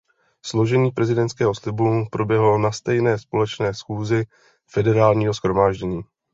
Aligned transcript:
Složení 0.45 0.91
prezidentského 0.91 1.55
slibu 1.55 2.07
proběhlo 2.11 2.57
na 2.57 2.71
stejné 2.71 3.17
společné 3.17 3.73
schůzi 3.73 4.25
Federálního 4.67 5.33
shromáždění. 5.33 6.01